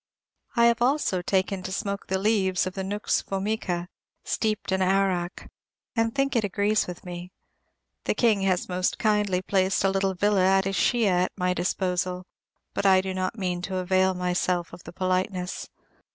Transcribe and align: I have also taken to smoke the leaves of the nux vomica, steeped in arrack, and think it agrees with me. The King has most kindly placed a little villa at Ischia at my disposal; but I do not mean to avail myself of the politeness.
I 0.55 0.65
have 0.65 0.81
also 0.81 1.21
taken 1.21 1.61
to 1.61 1.71
smoke 1.71 2.07
the 2.07 2.17
leaves 2.17 2.65
of 2.65 2.73
the 2.73 2.83
nux 2.83 3.21
vomica, 3.23 3.85
steeped 4.23 4.71
in 4.71 4.81
arrack, 4.81 5.51
and 5.95 6.15
think 6.15 6.35
it 6.35 6.43
agrees 6.43 6.87
with 6.87 7.05
me. 7.05 7.31
The 8.05 8.15
King 8.15 8.41
has 8.41 8.67
most 8.67 8.97
kindly 8.97 9.43
placed 9.43 9.83
a 9.83 9.89
little 9.91 10.15
villa 10.15 10.43
at 10.43 10.65
Ischia 10.65 11.07
at 11.11 11.31
my 11.37 11.53
disposal; 11.53 12.25
but 12.73 12.83
I 12.87 13.01
do 13.01 13.13
not 13.13 13.37
mean 13.37 13.61
to 13.61 13.75
avail 13.77 14.15
myself 14.15 14.73
of 14.73 14.85
the 14.85 14.91
politeness. 14.91 15.69